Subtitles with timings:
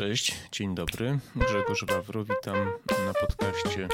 [0.00, 1.18] Cześć, dzień dobry.
[1.36, 2.56] Grzegorz Wawro, witam
[3.06, 3.88] na podcaście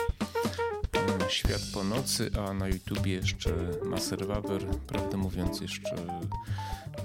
[1.25, 3.51] e, Świat po nocy, a na YouTubie jeszcze
[3.85, 4.67] Maser Wawer.
[4.87, 5.97] Prawdę mówiąc, jeszcze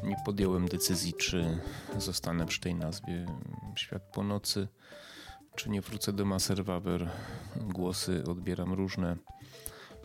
[0.04, 1.59] nie podjąłem decyzji, czy
[1.98, 3.26] zostanę przy tej nazwie
[3.76, 4.68] Świat po nocy,
[5.55, 7.09] czy nie wrócę do Maser Wawer.
[7.55, 9.18] Głosy odbieram różne.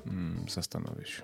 [0.07, 1.23] Mm, zastanowię się.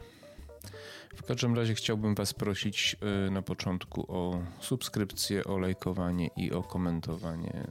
[1.22, 6.62] W każdym razie chciałbym Was prosić y, na początku o subskrypcję, o lajkowanie i o
[6.62, 7.66] komentowanie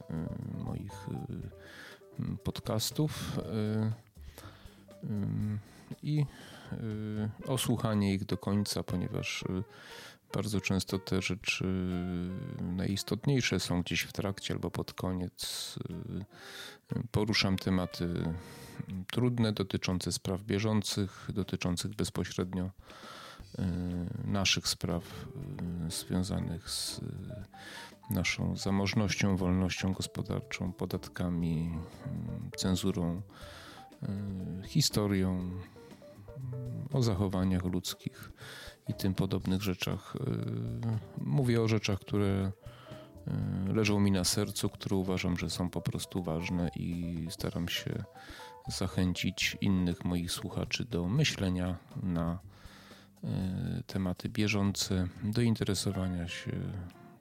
[0.59, 1.08] y, moich
[2.20, 3.40] y, podcastów
[6.04, 6.26] i
[7.48, 9.44] o słuchanie ich do końca, ponieważ
[10.34, 11.66] bardzo często te rzeczy
[12.62, 15.76] najistotniejsze są gdzieś w trakcie albo pod koniec.
[17.12, 18.23] Poruszam tematy
[19.12, 22.70] trudne, dotyczące spraw bieżących, dotyczących bezpośrednio
[24.25, 25.03] naszych spraw
[25.88, 31.77] e, związanych z e, naszą zamożnością, wolnością gospodarczą, podatkami,
[32.57, 33.22] cenzurą,
[34.66, 35.52] historią,
[36.94, 38.31] o zachowaniach ludzkich
[38.88, 40.17] i tym podobnych rzeczach.
[41.17, 42.52] Mówię o rzeczach, które
[43.73, 48.03] leżą mi na sercu, które uważam, że są po prostu ważne i staram się
[48.67, 52.50] zachęcić innych moich słuchaczy do myślenia na e,
[53.88, 56.52] tematy bieżące, do interesowania się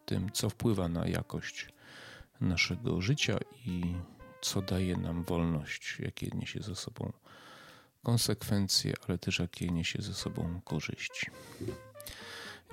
[0.07, 1.69] tym, co wpływa na jakość
[2.41, 3.95] naszego życia i
[4.41, 7.13] co daje nam wolność, jakie niesie ze sobą
[8.03, 11.27] konsekwencje, ale też jakie niesie ze sobą korzyści.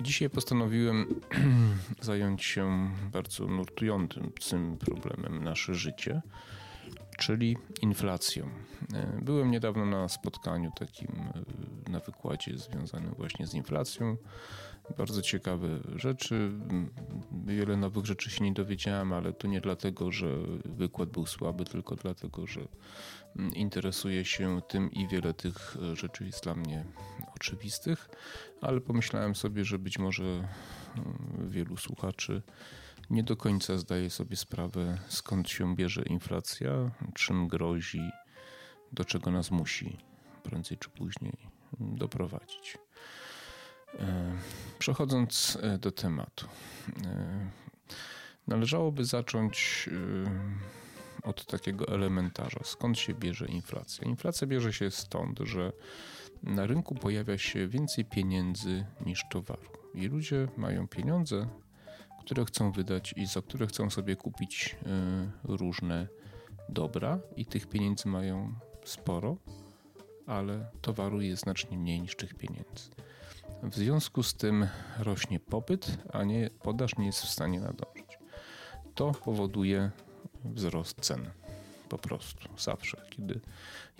[0.00, 1.20] Dzisiaj postanowiłem
[2.00, 4.32] zająć się bardzo nurtującym
[4.78, 6.22] problemem nasze życie
[7.18, 8.48] czyli inflacją.
[8.94, 11.08] E, byłem niedawno na spotkaniu takim
[11.86, 14.16] e, na wykładzie związanym właśnie z inflacją.
[14.98, 16.50] Bardzo ciekawe rzeczy.
[17.46, 20.26] Wiele nowych rzeczy się nie dowiedziałem, ale to nie dlatego, że
[20.64, 22.60] wykład był słaby, tylko dlatego, że
[23.54, 26.84] interesuję się tym i wiele tych rzeczy jest dla mnie
[27.36, 28.08] oczywistych,
[28.60, 30.48] ale pomyślałem sobie, że być może
[31.38, 32.42] wielu słuchaczy
[33.10, 38.10] nie do końca zdaje sobie sprawę, skąd się bierze inflacja, czym grozi,
[38.92, 39.98] do czego nas musi
[40.42, 41.36] prędzej czy później
[41.80, 42.78] doprowadzić.
[43.98, 44.32] E,
[44.78, 46.46] przechodząc e, do tematu,
[47.06, 47.50] e,
[48.46, 49.88] należałoby zacząć
[51.22, 52.60] od takiego elementarza.
[52.64, 54.08] Skąd się bierze inflacja?
[54.08, 55.72] Inflacja bierze się stąd, że
[56.42, 59.70] na rynku pojawia się więcej pieniędzy niż towaru.
[59.94, 61.48] I ludzie mają pieniądze,
[62.28, 66.08] które chcą wydać i za które chcą sobie kupić e, różne
[66.68, 69.36] dobra i tych pieniędzy mają sporo,
[70.26, 72.90] ale towaru jest znacznie mniej niż tych pieniędzy.
[73.62, 74.68] W związku z tym
[74.98, 78.18] rośnie popyt, a nie podaż nie jest w stanie nadążyć.
[78.94, 79.90] To powoduje
[80.44, 81.30] wzrost cen.
[81.88, 83.40] Po prostu zawsze, kiedy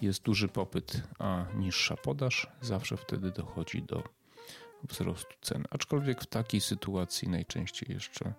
[0.02, 4.02] jest duży popyt, a niższa podaż, zawsze wtedy dochodzi do
[4.82, 5.64] wzrostu cen.
[5.70, 8.32] Aczkolwiek w takiej sytuacji najczęściej jeszcze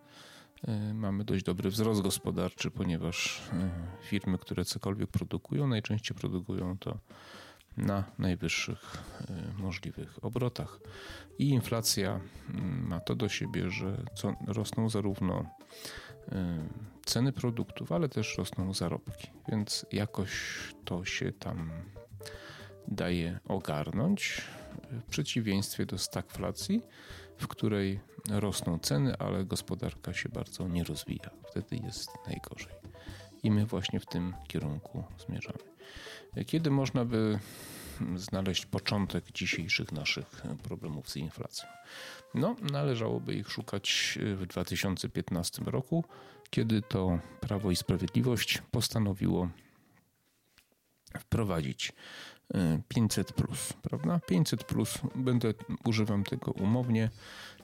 [0.68, 3.70] e, mamy dość dobry wzrost gospodarczy, ponieważ e,
[4.02, 6.98] firmy, które cokolwiek produkują, najczęściej produkują to
[7.78, 8.98] na najwyższych
[9.30, 10.80] e, możliwych obrotach.
[11.40, 12.20] I inflacja
[12.50, 14.04] mm, ma to do siebie, że
[14.48, 15.46] rosną zarówno
[17.06, 20.32] ceny produktów, ale też rosną zarobki, więc jakoś
[20.86, 21.72] to się tam
[22.88, 24.42] daje ogarnąć
[24.91, 26.81] w przeciwieństwie do stagflacji,
[27.38, 28.00] w której
[28.30, 31.30] rosną ceny, ale gospodarka się bardzo nie rozwija.
[31.52, 32.74] Wtedy jest najgorzej.
[33.44, 35.59] I my właśnie w tym kierunku zmierzamy.
[36.46, 37.40] Kiedy można by
[38.16, 41.69] znaleźć początek dzisiejszych naszych problemów z inflacją?
[42.35, 46.03] No, należałoby ich szukać w 2015 roku,
[46.50, 49.50] kiedy to Prawo i Sprawiedliwość postanowiło
[51.19, 51.94] wprowadzić
[52.88, 54.20] 500 plus, prawda?
[54.28, 55.53] 500 plus, będę
[55.85, 57.09] używam tego umownie,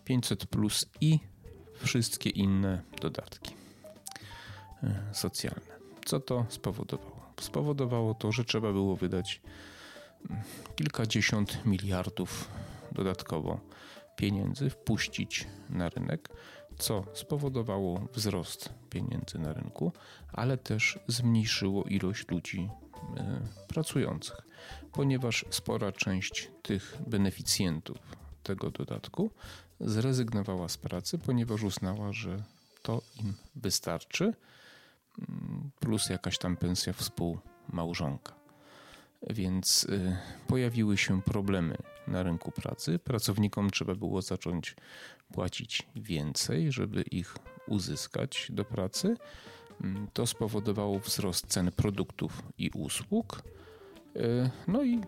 [0.05, 1.19] 500 plus i
[1.83, 3.53] wszystkie inne dodatki
[4.83, 5.75] e, socjalne.
[6.05, 7.33] Co to spowodowało?
[7.41, 9.41] Spowodowało to, że trzeba było wydać
[10.29, 10.43] mm,
[10.75, 12.49] kilkadziesiąt miliardów
[12.91, 13.59] dodatkowo
[14.15, 16.29] pieniędzy wpuścić na rynek,
[16.77, 19.91] co spowodowało wzrost pieniędzy na rynku,
[20.33, 22.69] ale też zmniejszyło ilość ludzi
[23.67, 24.37] pracujących,
[24.91, 27.97] ponieważ spora część tych beneficjentów
[28.43, 29.31] tego dodatku
[29.79, 32.43] zrezygnowała z pracy, ponieważ uznała, że
[32.81, 34.33] to im wystarczy,
[35.29, 38.33] mm, plus jakaś tam pensja współmałżonka.
[39.29, 40.17] Więc y,
[40.47, 42.99] pojawiły się problemy na rynku pracy.
[42.99, 44.75] Pracownikom trzeba było zacząć
[45.33, 47.35] płacić więcej, żeby ich
[47.67, 49.15] uzyskać do pracy,
[50.13, 53.41] to spowodowało wzrost cen produktów i usług.
[54.15, 55.01] E, no i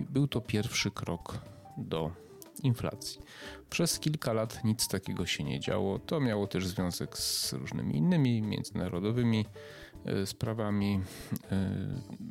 [0.00, 1.38] był to pierwszy krok
[1.76, 2.10] do
[2.62, 3.20] inflacji.
[3.70, 5.98] Przez kilka lat nic takiego się nie działo.
[5.98, 9.46] To miało też związek z różnymi innymi międzynarodowymi
[10.04, 11.00] e, sprawami.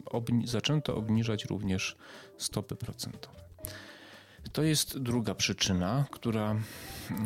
[0.05, 1.95] Obni zaczęto obniżać również
[2.37, 3.43] stopy procentowe.
[4.53, 6.55] To jest druga przyczyna, która,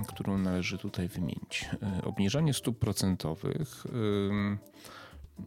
[0.07, 1.69] którą należy tutaj wymienić.
[1.83, 3.85] E, obniżanie stóp procentowych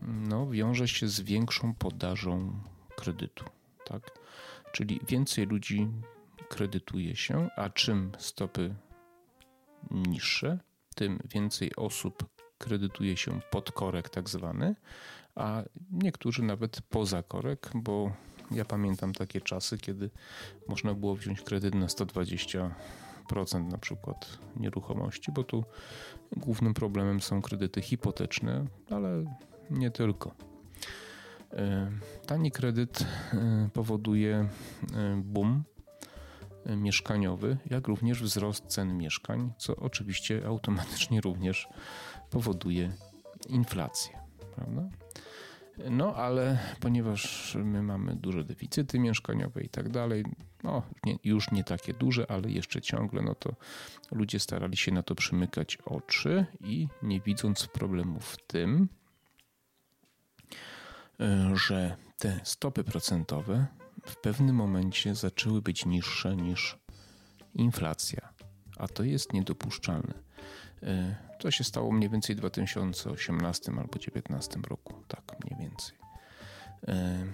[0.03, 2.53] no, wiąże się z większą podażą
[2.97, 3.45] kredytu.
[3.85, 4.19] Tak?
[4.73, 5.89] Czyli więcej ludzi
[6.49, 8.75] kredytuje się, a czym stopy
[9.91, 10.59] niższe,
[10.95, 12.25] tym więcej osób
[12.59, 14.75] kredytuje się pod korek tak zwany,
[15.35, 18.13] a niektórzy nawet poza korek, bo
[18.51, 20.11] ja pamiętam takie czasy, kiedy
[20.69, 22.71] można było wziąć kredyt na 120%
[23.71, 25.65] na przykład nieruchomości, bo tu
[26.37, 29.25] głównym problemem są kredyty hipoteczne, ale
[29.71, 30.35] nie tylko.
[31.53, 31.91] E,
[32.27, 34.49] tani kredyt e, powoduje e,
[35.25, 35.65] boom
[36.77, 41.69] mieszkaniowy, jak również wzrost cen mieszkań, co oczywiście automatycznie również
[42.31, 42.93] powoduje
[43.49, 44.19] inflację.
[44.57, 44.89] Prawda?
[45.91, 50.25] No ale ponieważ my mamy duże deficyty mieszkaniowe i tak dalej,
[50.63, 53.55] no nie, już nie takie duże, ale jeszcze ciągle, no to
[54.13, 58.89] ludzie starali się na to przymykać oczy i nie widząc problemu w tym,
[61.21, 63.67] e, że te stopy procentowe
[64.07, 66.79] w pewnym momencie zaczęły być niższe niż
[67.55, 68.29] inflacja,
[68.79, 70.15] a to jest niedopuszczalne.
[70.83, 75.99] E, to się stało mniej więcej w 2018 albo 2019 roku, tak mniej więcej.
[76.89, 77.25] E,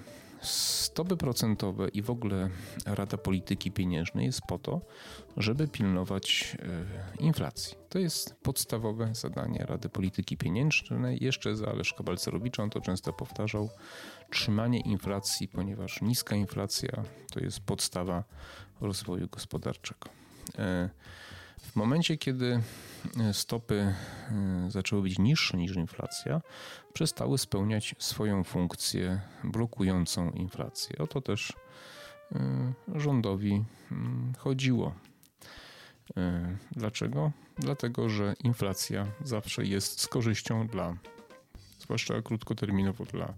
[0.41, 2.51] stopy procentowe i w ogóle
[2.87, 4.81] Rada Polityki Pieniężnej jest po to,
[5.37, 6.57] żeby pilnować
[7.19, 7.77] e, inflacji.
[7.89, 11.25] To jest podstawowe zadanie Rady Polityki Pieniężnej.
[11.25, 13.71] Jeszcze za Leszka Balcerowicza on to często powtarzał.
[14.31, 18.25] Trzymanie inflacji, ponieważ niska inflacja to jest podstawa
[18.81, 20.09] rozwoju gospodarczego.
[21.67, 22.61] W momencie, kiedy
[23.21, 23.95] e, stopy e,
[24.71, 26.41] zaczęły być niższe niż inflacja,
[26.93, 30.99] przestały spełniać swoją funkcję blokującą inflację.
[30.99, 31.53] O to też
[32.33, 34.95] e, rządowi mm, chodziło.
[36.71, 37.33] Dlaczego?
[37.59, 40.97] Dlatego, że inflacja zawsze jest z korzyścią dla,
[41.79, 43.35] zwłaszcza krótkoterminowo dla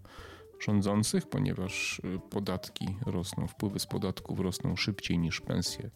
[0.61, 5.91] rządzących, ponieważ y, podatki rosną, wpływy z podatków rosną szybciej niż pensje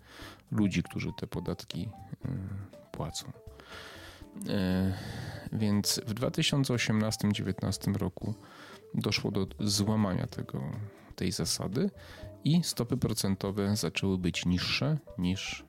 [0.50, 1.88] ludzi, którzy te podatki y,
[2.92, 3.32] płacą.
[4.36, 4.42] Y,
[5.52, 8.34] więc w 2018-2019 roku
[8.94, 10.62] doszło do złamania tego,
[11.16, 11.90] tej zasady
[12.44, 15.64] i stopy procentowe zaczęły być niższe niż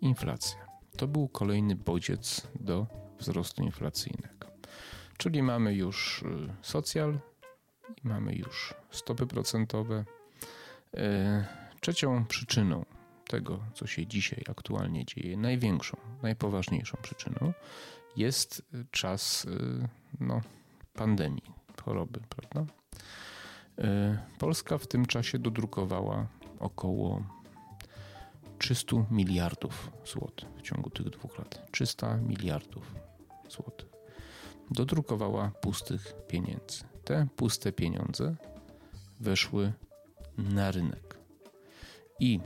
[0.00, 0.66] inflacja.
[0.96, 2.86] To był kolejny bodziec do
[3.18, 4.53] wzrostu inflacyjnego.
[5.18, 7.18] Czyli mamy już y, socjal,
[8.04, 10.04] mamy już stopy procentowe.
[10.96, 11.44] E,
[11.80, 12.84] trzecią przyczyną
[13.26, 17.52] tego, co się dzisiaj aktualnie dzieje, największą, najpoważniejszą przyczyną
[18.16, 19.88] jest czas y,
[20.20, 20.40] no,
[20.94, 22.72] pandemii, choroby, prawda?
[24.38, 26.26] Polska w tym czasie dodrukowała
[26.58, 27.22] około
[28.58, 31.70] 300 miliardów złotych w ciągu tych dwóch lat.
[31.72, 32.94] 300 miliardów
[33.48, 33.93] złotych
[34.70, 36.84] dodrukowała pustych pieniędzy.
[37.04, 38.36] Te puste pieniądze
[39.20, 39.72] weszły
[40.38, 41.18] na rynek.
[42.20, 42.40] I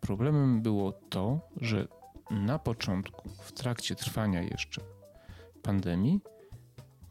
[0.00, 1.88] problemem było to, że
[2.30, 4.80] na początku, w trakcie trwania jeszcze
[5.62, 6.20] pandemii,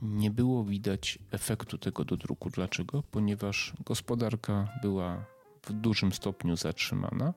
[0.01, 2.49] nie było widać efektu tego dodruku.
[2.49, 3.03] Dlaczego?
[3.11, 5.25] Ponieważ gospodarka była
[5.63, 7.33] w dużym stopniu zatrzymana.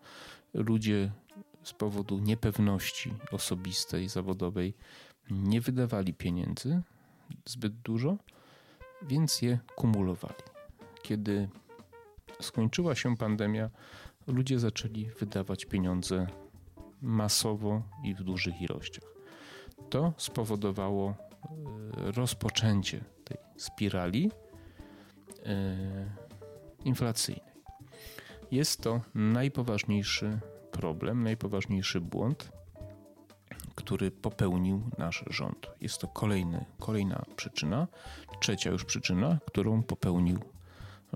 [0.54, 1.12] Ludzie
[1.62, 4.75] z powodu niepewności osobistej, zawodowej
[5.30, 6.82] nie wydawali pieniędzy
[7.44, 8.16] zbyt dużo,
[9.02, 10.42] więc je kumulowali.
[11.02, 11.49] Kiedy
[12.40, 13.70] skończyła się pandemia,
[14.26, 16.26] ludzie zaczęli wydawać pieniądze
[17.02, 19.04] masowo i w dużych ilościach.
[19.90, 24.30] To spowodowało e, rozpoczęcie tej spirali
[25.46, 25.76] e,
[26.84, 27.50] inflacyjnej.
[28.50, 30.38] Jest to najpoważniejszy
[30.70, 32.52] problem, najpoważniejszy błąd,
[33.90, 35.66] który popełnił nasz rząd.
[35.80, 37.87] Jest to kolejny, kolejna przyczyna,
[38.40, 40.38] trzecia już przyczyna, którą popełnił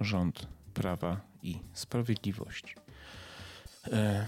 [0.00, 2.74] rząd Prawa i Sprawiedliwości.
[3.86, 4.26] E,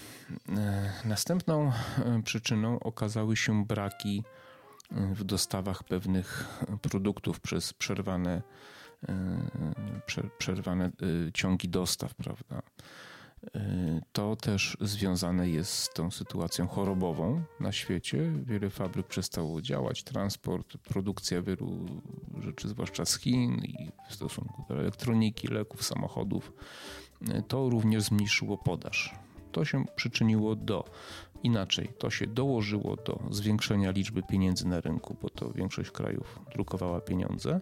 [0.48, 4.22] e, następną e, przyczyną okazały się braki
[4.92, 8.42] e, w dostawach pewnych produktów przez przerwane,
[9.08, 9.14] e,
[10.06, 10.90] prze, przerwane
[11.34, 12.62] ciągi dostaw, prawda?
[14.12, 18.32] To też związane jest z tą sytuacją chorobową na świecie.
[18.42, 21.86] Wiele fabryk przestało działać, transport, produkcja wielu
[22.40, 26.52] rzeczy, zwłaszcza z Chin i w stosunku do elektroniki, leków, samochodów.
[27.48, 29.14] To również zmniejszyło podaż.
[29.52, 30.84] To się przyczyniło do
[31.42, 37.00] inaczej, to się dołożyło do zwiększenia liczby pieniędzy na rynku, bo to większość krajów drukowała
[37.00, 37.60] pieniądze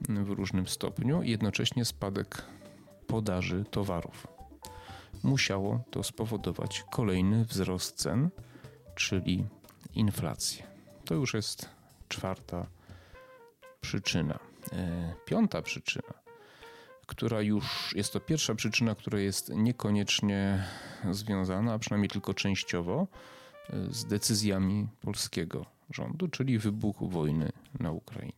[0.00, 2.44] w różnym stopniu, jednocześnie spadek
[3.06, 4.33] podaży towarów
[5.24, 8.30] musiało to spowodować kolejny wzrost cen,
[8.94, 9.46] czyli
[9.94, 10.66] inflację.
[11.04, 11.68] To już jest
[12.08, 12.66] czwarta
[13.80, 14.38] przyczyna.
[14.72, 16.14] E, piąta przyczyna,
[17.06, 20.64] która już jest to pierwsza przyczyna, która jest niekoniecznie
[21.10, 23.06] związana, a przynajmniej tylko częściowo,
[23.70, 28.32] e, z decyzjami polskiego rządu, czyli wybuchu wojny na Ukrainie.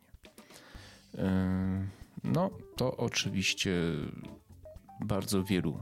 [1.19, 1.87] E,
[2.25, 3.73] no, to oczywiście
[5.01, 5.79] bardzo wielu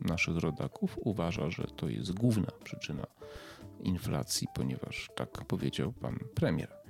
[0.00, 3.06] naszych rodaków uważa, że to jest główna przyczyna
[3.80, 6.80] inflacji, ponieważ tak powiedział pan premier.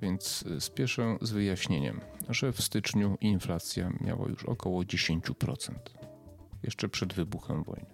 [0.00, 5.74] Więc spieszę z wyjaśnieniem, że w styczniu inflacja miała już około 10%.
[6.62, 7.90] Jeszcze przed wybuchem wojny.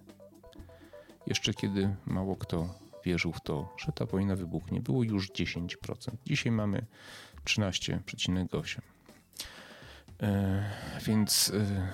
[1.26, 2.74] Jeszcze kiedy mało kto
[3.04, 5.66] wierzył w to, że ta wojna wybuchnie, było już 10%.
[6.26, 6.86] Dzisiaj mamy
[7.44, 8.80] 13,8%.
[10.22, 10.70] E,
[11.06, 11.88] więc e,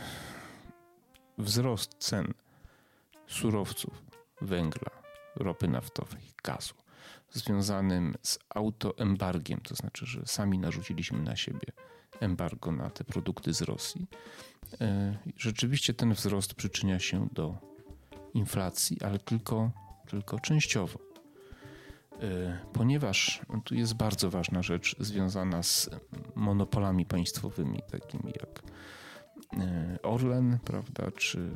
[1.39, 2.35] wzrost cen
[3.27, 4.03] surowców,
[4.41, 4.91] węgla,
[5.37, 6.75] ropy naftowej, gazu,
[7.31, 11.67] związanym z autoembargiem, to znaczy, że sami narzuciliśmy na siebie
[12.21, 14.07] embargo na te produkty z Rosji.
[14.81, 17.57] E, rzeczywiście ten wzrost przyczynia się do
[18.35, 19.71] inflacji, ale tylko,
[20.09, 20.99] tylko częściowo.
[22.23, 25.91] E, ponieważ tu jest bardzo ważna rzecz związana z
[26.35, 28.63] monopolami państwowymi, takimi jak
[29.61, 31.51] e, Orlen, prawda, czy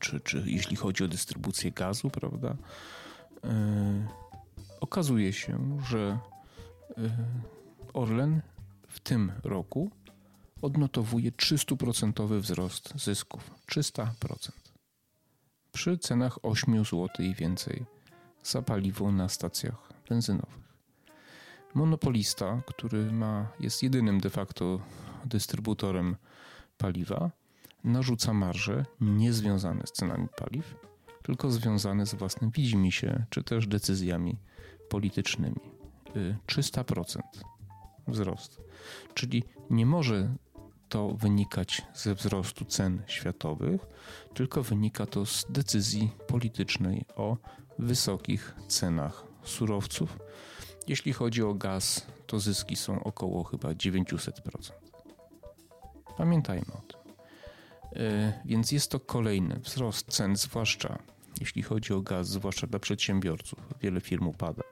[0.00, 2.56] czy, czy jeśli chodzi o dystrybucję gazu, prawda,
[3.44, 4.08] e,
[4.80, 6.18] okazuje się, że
[6.98, 7.10] e,
[7.94, 8.42] Orlen
[8.88, 9.90] w tym roku
[10.62, 13.50] odnotowuje 300% wzrost zysków.
[13.70, 14.50] 300%.
[15.72, 17.84] Przy cenach 8 zł i więcej
[18.42, 20.68] za paliwo na stacjach benzynowych.
[21.74, 24.80] Monopolista, który ma, jest jedynym de facto
[25.24, 26.16] dystrybutorem
[26.78, 27.30] paliwa,
[27.84, 30.74] narzuca marże niezwiązane z cenami paliw,
[31.22, 34.38] tylko związane z własnym widzimisię, czy też decyzjami
[34.88, 35.60] politycznymi.
[36.46, 37.22] 300% y,
[38.08, 38.60] wzrost.
[39.14, 40.34] Czyli nie może
[40.88, 43.80] to wynikać ze wzrostu cen światowych,
[44.34, 47.36] tylko wynika to z decyzji politycznej o
[47.78, 50.18] wysokich cenach surowców.
[50.86, 54.72] Jeśli chodzi o gaz, to zyski są około chyba 900%.
[56.16, 56.82] Pamiętajmy o
[58.44, 60.98] więc jest to kolejny wzrost cen, zwłaszcza
[61.40, 63.58] jeśli chodzi o gaz, zwłaszcza dla przedsiębiorców.
[63.80, 64.62] Wiele firm upada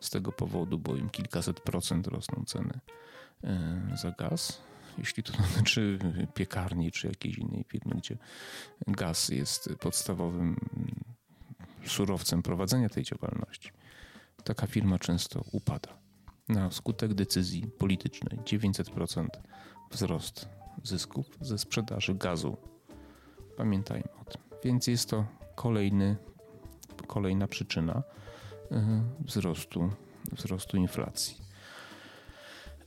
[0.00, 2.80] z tego powodu, bo im kilkaset procent rosną ceny
[3.44, 4.60] e, za gaz.
[4.98, 5.98] Jeśli to dotyczy
[6.34, 8.16] piekarni czy jakiejś innej firmy, gdzie
[8.86, 10.56] gaz jest podstawowym
[11.86, 13.70] surowcem prowadzenia tej działalności,
[14.44, 15.98] taka firma często upada
[16.48, 18.38] na skutek decyzji politycznej.
[18.38, 19.26] 900%
[19.90, 22.56] wzrost zysków ze sprzedaży gazu.
[23.56, 24.40] Pamiętajmy o tym.
[24.64, 25.24] Więc jest to
[25.54, 26.16] kolejny,
[27.06, 28.02] kolejna przyczyna
[28.72, 28.76] y,
[29.20, 29.90] wzrostu,
[30.32, 31.36] wzrostu inflacji.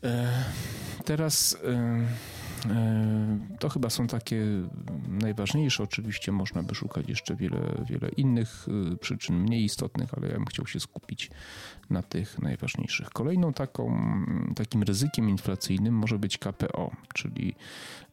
[0.03, 0.43] E,
[1.05, 2.32] teraz E,
[3.59, 4.45] to chyba są takie
[5.07, 5.83] najważniejsze.
[5.83, 10.45] Oczywiście można by szukać jeszcze wiele, wiele innych e, przyczyn mniej istotnych, ale ja bym
[10.45, 11.31] chciał się skupić
[11.89, 13.09] na tych najważniejszych.
[13.09, 13.99] Kolejną taką,
[14.55, 17.55] takim ryzykiem inflacyjnym może być KPO, czyli,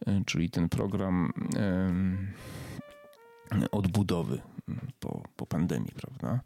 [0.07, 1.33] e, czyli ten program
[3.73, 4.41] odbudowy
[5.01, 6.41] po, po pandemii, prawda?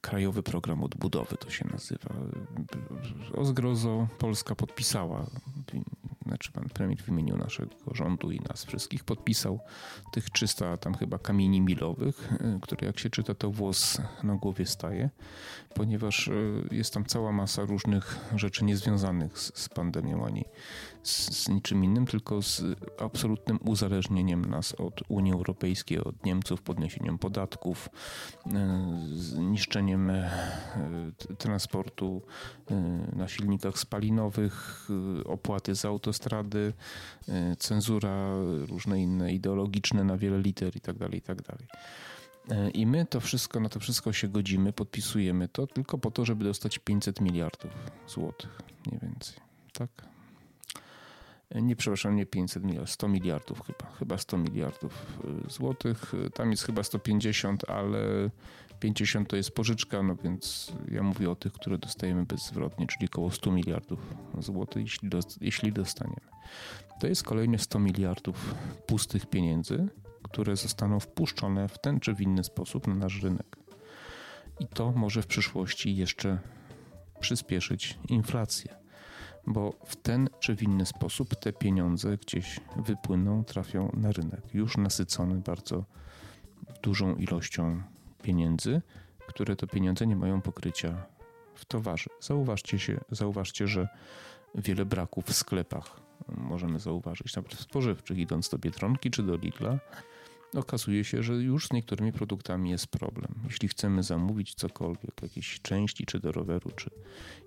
[0.00, 2.14] Krajowy Program Odbudowy to się nazywa.
[3.34, 5.26] O zgrozo Polska podpisała
[6.30, 9.60] znaczy pan premier w imieniu naszego rządu i nas wszystkich podpisał
[10.12, 14.66] tych 300 tam chyba kamieni milowych, e, które jak się czyta to włos na głowie
[14.66, 15.10] staje,
[15.74, 16.32] ponieważ e,
[16.70, 20.44] jest tam cała masa różnych rzeczy niezwiązanych z, z pandemią ani
[21.02, 22.62] z, z, niczym innym, tylko z
[22.98, 27.88] absolutnym uzależnieniem nas od Unii Europejskiej, od Niemców, podniesieniem podatków,
[28.46, 30.12] e, zniszczeniem
[31.38, 32.22] transportu
[33.12, 34.88] na silnikach spalinowych,
[35.24, 36.72] opłaty za autostrady, autostrady,
[37.28, 38.30] y, cenzura,
[38.68, 41.66] różne inne ideologiczne na wiele liter i tak dalej, i tak dalej.
[42.68, 46.24] Y, I my to wszystko, na to wszystko się godzimy, podpisujemy to tylko po to,
[46.24, 47.70] żeby dostać 500 miliardów
[48.08, 49.36] złotych, mniej więcej.
[49.72, 49.90] Tak?
[51.54, 56.12] Nie przepraszam, nie 500 miliardów, 100 miliardów chyba, chyba 100 miliardów złotych.
[56.34, 58.30] Tam jest chyba 150, ale
[58.80, 63.30] 50 to jest pożyczka, no więc ja mówię o tych, które dostajemy bezzwrotnie, czyli około
[63.30, 66.30] 100 miliardów złotych, jeśli, jeśli dostaniemy.
[67.00, 68.54] To jest kolejne 100 miliardów
[68.86, 69.88] pustych pieniędzy,
[70.22, 73.56] które zostaną wpuszczone w ten czy w inny sposób na nasz rynek.
[74.60, 76.38] I to może w przyszłości jeszcze
[77.20, 78.79] przyspieszyć inflację,
[79.46, 84.76] bo w ten czy w inny sposób te pieniądze gdzieś wypłyną, trafią na rynek, już
[84.76, 85.84] nasycony bardzo
[86.82, 87.82] dużą ilością
[88.22, 88.82] pieniędzy,
[89.26, 91.06] które to pieniądze nie mają pokrycia
[91.54, 92.10] w towarze.
[92.20, 93.88] Zauważcie, się, zauważcie, że
[94.54, 99.78] wiele braków w sklepach możemy zauważyć, nawet w spożywczych, idąc do Biedronki czy do Lidla,
[100.54, 103.34] okazuje się, że już z niektórymi produktami jest problem.
[103.44, 106.90] Jeśli chcemy zamówić cokolwiek, jakieś części czy do roweru, czy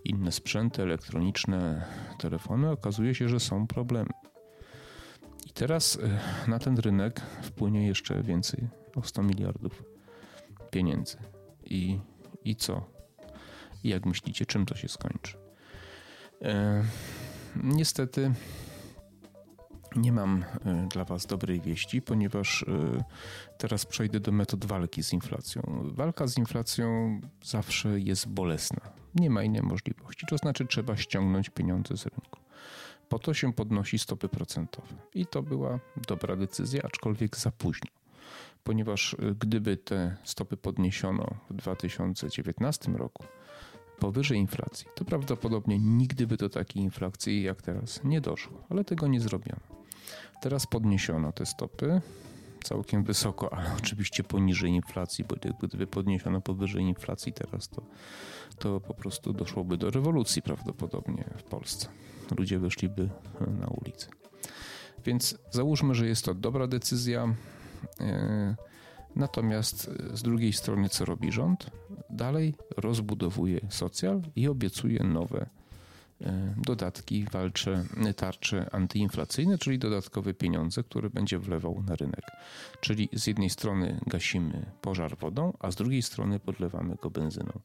[0.04, 1.86] inne sprzęty elektroniczne,
[2.20, 4.10] telefony, okazuje się, że są problemy.
[5.48, 6.20] I teraz e,
[6.50, 9.84] na ten rynek wpłynie jeszcze więcej o 100 miliardów
[10.72, 11.18] pieniędzy.
[11.66, 12.00] I,
[12.46, 12.90] i co?
[13.84, 15.38] I jak myślicie, czym to się skończy?
[16.42, 16.84] E,
[17.56, 18.34] niestety
[19.96, 23.04] nie mam e, dla Was dobrej wieści, ponieważ e,
[23.58, 25.62] teraz przejdę do metod walki z inflacją.
[25.84, 28.82] Walka z inflacją zawsze jest bolesna.
[29.16, 30.26] Nie ma innej możliwości.
[30.30, 32.40] To znaczy, trzeba ściągnąć pieniądze z rynku.
[33.10, 34.96] Po to się podnosi stopy procentowe.
[35.14, 37.92] I to była dobra decyzja, aczkolwiek za późno.
[38.64, 43.24] Ponieważ e, gdyby te stopy podniesiono w 2019 roku,
[44.00, 49.08] powyżej inflacji, to prawdopodobnie nigdy by do takiej inflacji jak teraz nie doszło, ale tego
[49.08, 49.62] nie zrobiono.
[50.42, 52.02] Teraz podniesiono te stopy
[52.64, 55.36] całkiem wysoko, ale oczywiście poniżej inflacji, bo
[55.68, 57.82] gdyby podniesiono powyżej inflacji teraz, to,
[58.60, 61.88] to po prostu doszłoby do rewolucji prawdopodobnie w Polsce.
[62.38, 63.10] Ludzie wyszliby
[63.60, 64.08] na ulicę.
[65.06, 67.36] Więc załóżmy, że jest to dobra decyzja.
[68.00, 68.56] E,
[69.16, 71.70] natomiast z drugiej strony, co robi rząd?
[72.10, 75.50] Dalej rozbudowuje socjal i obiecuje nowe
[76.26, 77.86] E, dodatki walcze,
[78.16, 82.26] tarcze antyinflacyjne, czyli dodatkowe pieniądze, które będzie wlewał na rynek.
[82.82, 87.60] Czyli z jednej strony gasimy pożar wodą, a z drugiej strony podlewamy go benzyną.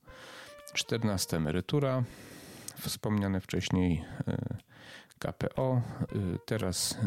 [0.74, 2.04] 14 emerytura,
[2.80, 4.04] wspomniane wcześniej
[5.18, 5.82] KPO,
[6.46, 6.98] teraz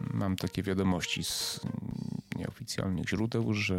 [0.00, 1.60] mam takie wiadomości z
[2.42, 3.76] nieoficjalnych źródeł, że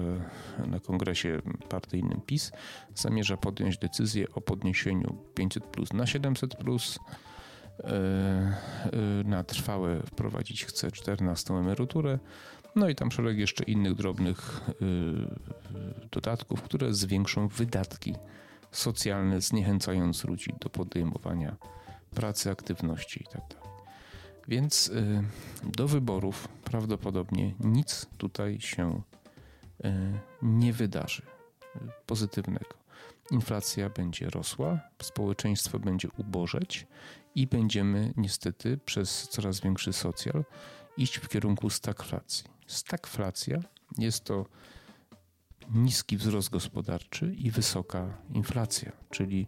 [0.68, 2.52] na kongresie partyjnym PiS
[2.96, 7.00] zamierza podjąć decyzję o podniesieniu 500 plus na 700 plus.
[7.80, 8.54] E, e,
[9.26, 12.20] na trwałe wprowadzić chce 14 emeryturę.
[12.76, 14.74] No i tam szereg jeszcze innych drobnych e,
[16.12, 18.16] dodatków, które zwiększą wydatki
[18.72, 21.56] socjalne, zniechęcając ludzi do podejmowania
[22.16, 23.63] pracy, aktywności itd.
[24.48, 25.24] Więc y,
[25.64, 29.02] do wyborów prawdopodobnie nic tutaj się
[29.86, 29.92] y,
[30.42, 31.22] nie wydarzy
[32.06, 32.84] pozytywnego.
[33.32, 36.88] Inflacja będzie rosła, społeczeństwo będzie ubożeć
[37.36, 40.46] i będziemy niestety przez coraz większy socjal
[40.98, 42.46] iść w kierunku stagflacji.
[42.68, 43.60] Stagflacja
[43.98, 44.46] jest to
[45.70, 49.48] niski wzrost gospodarczy i wysoka inflacja, czyli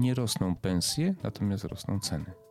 [0.00, 2.47] nie rosną pensje, natomiast rosną ceny.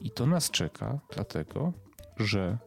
[0.00, 1.72] I to nas czeka, dlatego
[2.16, 2.58] że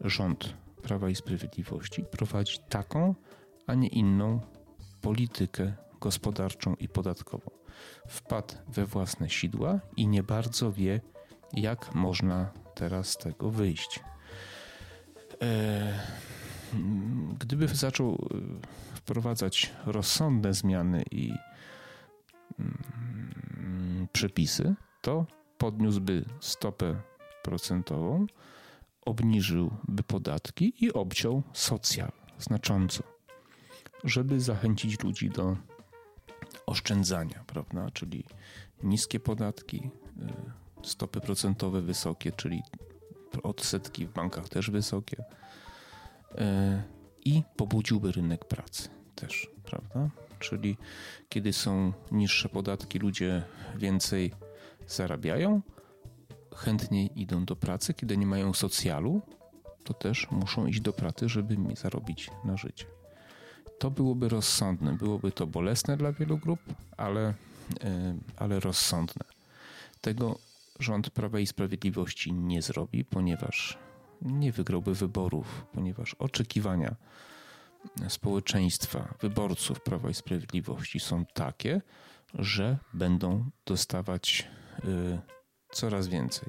[0.00, 3.14] rząd Prawa i Sprawiedliwości prowadzi taką,
[3.66, 4.40] a nie inną
[5.00, 7.50] politykę gospodarczą i podatkową.
[8.08, 11.00] Wpadł we własne sidła i nie bardzo wie,
[11.52, 14.00] jak można teraz z tego wyjść.
[15.42, 16.00] E,
[17.38, 18.16] gdyby zaczął e,
[18.94, 21.32] wprowadzać rozsądne zmiany i
[22.58, 25.26] mm, przepisy, to
[25.60, 27.00] podniósłby stopę
[27.42, 28.26] procentową,
[29.02, 33.02] obniżyłby podatki i obciął socjal znacząco,
[34.04, 35.56] żeby zachęcić ludzi do
[36.66, 37.90] oszczędzania, prawda?
[37.90, 38.24] Czyli
[38.82, 39.90] niskie podatki,
[40.82, 42.62] y, stopy procentowe wysokie, czyli
[43.42, 46.82] odsetki w bankach też wysokie y,
[47.24, 50.10] i pobudziłby rynek pracy też, prawda?
[50.38, 50.76] Czyli
[51.28, 53.42] kiedy są niższe podatki, ludzie
[53.76, 54.32] więcej
[54.92, 55.62] zarabiają,
[56.56, 59.20] chętniej idą do pracy, kiedy nie mają socjalu,
[59.84, 62.86] to też muszą iść do pracy, żeby mi zarobić na życie.
[63.78, 66.60] To byłoby rozsądne, byłoby to bolesne dla wielu grup,
[66.96, 67.34] ale,
[67.84, 69.24] e, ale rozsądne.
[70.00, 70.38] Tego
[70.78, 73.78] rząd Prawa i Sprawiedliwości nie zrobi, ponieważ
[74.22, 76.96] nie wygrałby wyborów, ponieważ oczekiwania
[78.08, 81.80] społeczeństwa, wyborców Prawa i Sprawiedliwości są takie,
[82.34, 84.48] że będą dostawać
[84.84, 85.18] Y,
[85.72, 86.48] coraz więcej.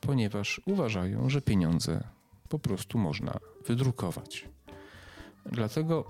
[0.00, 2.04] ponieważ uważają, że pieniądze
[2.48, 4.48] po prostu można wydrukować.
[5.46, 6.04] Dlatego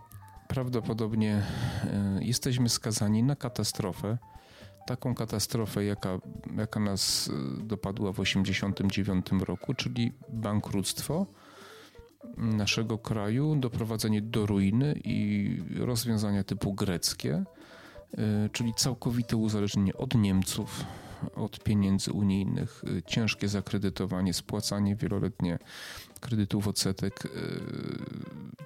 [0.49, 1.43] prawdopodobnie
[1.85, 4.19] e, jesteśmy skazani na katastrofę,
[4.87, 6.19] taką katastrofę, jaka,
[6.57, 11.27] jaka nas e, dopadła w 1989 roku, czyli bankructwo
[12.37, 17.45] naszego kraju, doprowadzenie do ruiny i rozwiązania typu greckie,
[18.53, 20.85] czyli całkowite uzależnienie od Niemców,
[21.35, 25.59] od pieniędzy unijnych, e, ciężkie zakredytowanie, spłacanie wieloletnie
[26.21, 27.29] kredytów odsetek,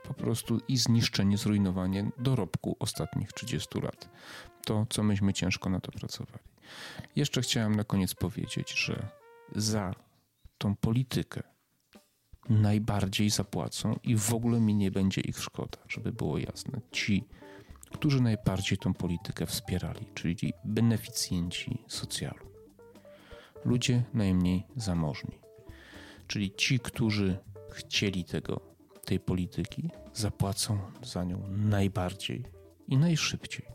[0.02, 4.08] po prostu i zniszczenie, zrujnowanie dorobku ostatnich 30 lat.
[4.64, 6.44] To, co myśmy ciężko na to pracowali.
[7.16, 9.08] Jeszcze chciałem na koniec powiedzieć, że
[9.56, 9.94] za
[10.58, 11.42] tą politykę
[12.48, 16.80] najbardziej zapłacą i w ogóle mi nie będzie ich szkoda, żeby było jasne.
[16.92, 17.24] Ci,
[17.94, 22.46] którzy najbardziej tą politykę wspierali, czyli beneficjenci socjalu.
[23.64, 25.38] Ludzie najmniej zamożni.
[26.26, 27.38] Czyli ci, którzy
[27.70, 28.60] chcieli tego,
[29.04, 32.44] tej polityki, zapłacą za nią najbardziej
[32.88, 33.66] i najszybciej.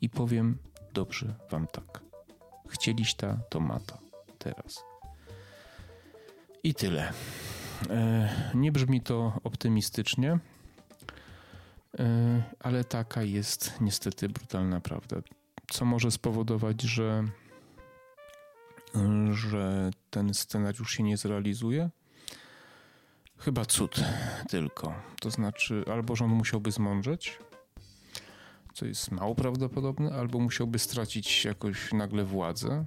[0.00, 0.58] I powiem
[0.94, 2.02] dobrze wam tak.
[2.68, 3.98] Chcieliś ta, to mata.
[4.38, 4.84] Teraz.
[6.62, 7.12] I tyle.
[7.90, 10.38] E, nie brzmi to optymistycznie,
[12.60, 15.16] ale taka jest niestety brutalna prawda.
[15.70, 17.24] Co może spowodować, że,
[19.30, 21.90] że ten scenariusz się nie zrealizuje?
[23.38, 24.00] Chyba cud
[24.48, 24.94] tylko.
[25.20, 27.38] To znaczy, albo rząd musiałby zmądrzeć,
[28.74, 32.86] co jest mało prawdopodobne, albo musiałby stracić jakoś nagle władzę,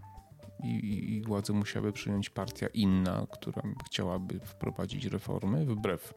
[0.63, 6.13] i, i władzę musiałaby przyjąć partia inna, która chciałaby wprowadzić reformy wbrew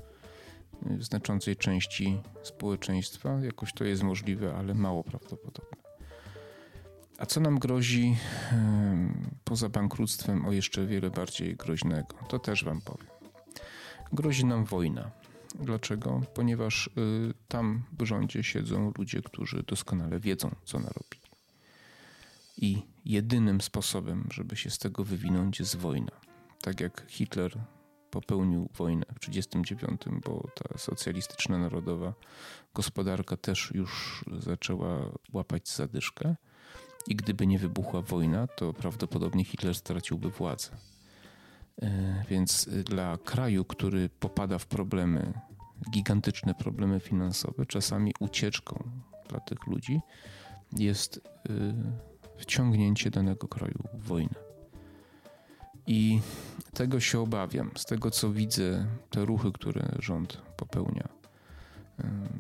[1.01, 3.41] znaczącej części społeczeństwa.
[3.43, 5.85] Jakoś to jest możliwe, ale mało prawdopodobne.
[7.19, 8.17] A co nam grozi
[9.45, 12.17] poza bankructwem o jeszcze wiele bardziej groźnego?
[12.29, 13.07] To też Wam powiem.
[14.13, 15.11] Grozi nam wojna.
[15.61, 16.21] Dlaczego?
[16.35, 16.91] Ponieważ y,
[17.49, 21.21] tam w rządzie siedzą ludzie, którzy doskonale wiedzą, co narobi.
[22.57, 26.13] I jedynym sposobem, żeby się z tego wywinąć, jest wojna.
[26.63, 27.59] Tak jak Hitler
[28.15, 32.15] popełnił wojnę w 1939, bo ta socjalistyczna narodowa
[32.75, 36.37] gospodarka też już zaczęła łapać zadyszkę.
[37.07, 40.71] I gdyby nie wybuchła wojna, to prawdopodobnie Hitler straciłby władzę.
[41.83, 45.33] E, więc dla kraju, który popada w problemy,
[45.91, 48.91] gigantyczne problemy finansowe, czasami ucieczką
[49.29, 50.01] dla tych ludzi
[50.73, 51.21] jest y,
[52.37, 54.44] wciągnięcie danego kraju w wojnę.
[55.87, 56.21] I
[56.75, 57.71] tego się obawiam.
[57.77, 61.09] Z tego co widzę, te ruchy, które rząd popełnia,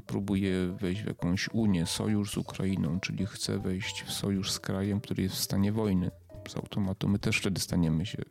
[0.06, 5.00] próbuje wejść w jakąś unię, sojusz z Ukrainą, czyli chce wejść w sojusz z krajem,
[5.00, 6.10] który jest w stanie wojny.
[6.48, 8.22] Z automatu my też wtedy staniemy się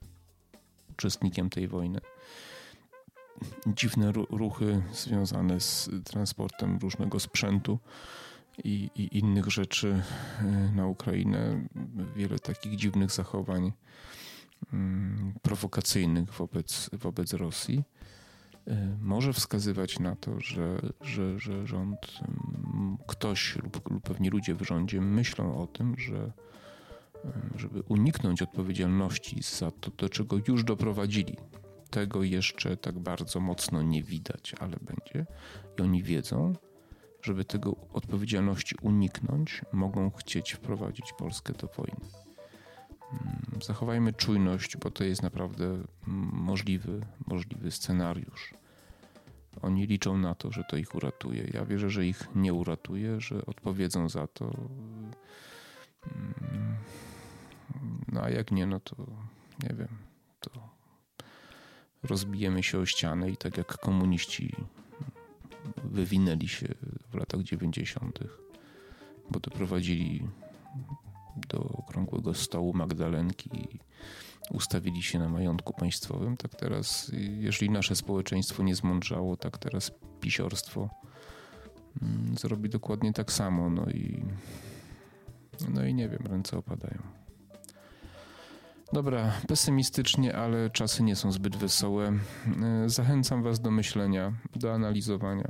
[0.92, 2.00] uczestnikiem tej wojny.
[3.68, 7.80] Dziwne ruchy związane z transportem różnego sprzętu
[8.64, 10.02] i, i innych rzeczy
[10.40, 10.44] e,
[10.76, 11.68] na Ukrainę.
[12.16, 13.72] Wiele takich dziwnych zachowań
[15.42, 17.84] prowokacyjnych wobec, wobec Rosji
[18.68, 24.56] e, może wskazywać na to, że, że, że rząd, mm, ktoś lub, lub pewnie ludzie
[24.56, 26.32] w rządzie myślą o tym, że
[27.26, 31.38] e, żeby uniknąć odpowiedzialności za to, do czego już doprowadzili.
[31.90, 35.26] Tego jeszcze tak bardzo mocno nie widać, ale będzie.
[35.80, 36.54] I oni wiedzą,
[37.22, 42.33] żeby tego odpowiedzialności uniknąć, mogą chcieć wprowadzić Polskę do wojny.
[43.14, 45.84] Mm, zachowajmy czujność, bo to jest naprawdę
[46.34, 48.54] możliwy, możliwy scenariusz.
[49.62, 51.50] Oni liczą na to, że to ich uratuje.
[51.54, 54.46] Ja wierzę, że ich nie uratuje, że odpowiedzą za to.
[54.46, 55.12] Mm,
[58.12, 58.96] no a jak nie, no to
[59.64, 59.88] nie wiem,
[60.40, 60.52] to
[62.04, 64.56] rozbijemy się o ścianę i tak jak komuniści
[65.84, 66.68] wywinęli się
[67.12, 68.20] w latach 90.,
[69.32, 70.28] bo doprowadzili
[71.50, 73.80] do okrągłego stołu Magdalenki i
[74.52, 76.38] ustawili się na majątku państwowym.
[76.38, 79.92] Tak teraz, jeżeli nasze społeczeństwo nie zmądrzało, tak teraz
[80.22, 80.90] pisiorstwo
[82.02, 83.70] mm, zrobi dokładnie tak samo.
[83.70, 84.26] No i,
[85.70, 87.24] no i nie wiem, ręce opadają.
[88.94, 92.14] Dobra, pesymistycznie, ale czasy nie są zbyt wesołe.
[92.64, 95.50] E, zachęcam Was do myślenia, do analizowania.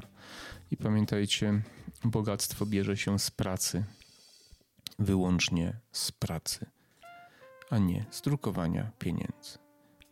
[0.72, 1.62] I pamiętajcie,
[2.06, 3.84] bogactwo bierze się z pracy,
[5.00, 6.66] wyłącznie z pracy,
[7.70, 9.58] a nie z drukowania pieniędzy.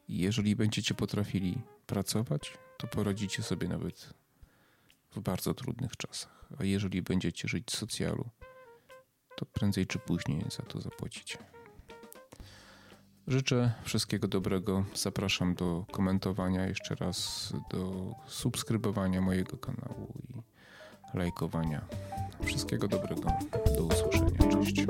[0.08, 4.14] Jeżeli będziecie potrafili pracować, to poradzicie sobie nawet
[5.12, 6.46] w bardzo trudnych czasach.
[6.60, 8.30] A jeżeli będziecie żyć z socjalu,
[9.36, 11.38] to prędzej czy później za to zapłacicie.
[13.28, 14.86] Życzę wszystkiego dobrego.
[14.96, 20.42] Zapraszam do komentowania jeszcze raz, do subskrybowania mojego kanału i
[21.14, 21.82] lajkowania.
[22.46, 23.30] Wszystkiego dobrego.
[23.78, 24.52] Do usłyszenia.
[24.52, 24.86] Cześć.